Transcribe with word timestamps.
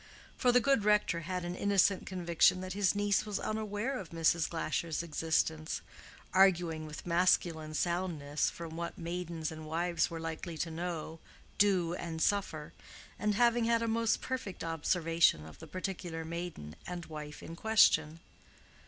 For 0.35 0.51
the 0.51 0.59
good 0.59 0.83
rector 0.83 1.19
had 1.19 1.45
an 1.45 1.55
innocent 1.55 2.07
conviction 2.07 2.59
that 2.61 2.73
his 2.73 2.95
niece 2.95 3.23
was 3.23 3.39
unaware 3.39 3.99
of 3.99 4.09
Mrs. 4.09 4.49
Glasher's 4.49 5.03
existence, 5.03 5.81
arguing 6.33 6.87
with 6.87 7.05
masculine 7.05 7.75
soundness 7.75 8.49
from 8.49 8.75
what 8.75 8.97
maidens 8.97 9.51
and 9.51 9.67
wives 9.67 10.09
were 10.09 10.19
likely 10.19 10.57
to 10.57 10.71
know, 10.71 11.19
do, 11.59 11.93
and 11.93 12.19
suffer, 12.19 12.73
and 13.19 13.35
having 13.35 13.65
had 13.65 13.83
a 13.83 13.87
most 13.87 14.15
imperfect 14.15 14.63
observation 14.63 15.45
of 15.45 15.59
the 15.59 15.67
particular 15.67 16.25
maiden 16.25 16.75
and 16.87 17.05
wife 17.05 17.43
in 17.43 17.55
question. 17.55 18.21